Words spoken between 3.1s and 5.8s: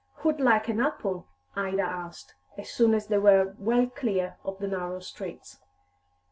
were well clear of the narrow streets.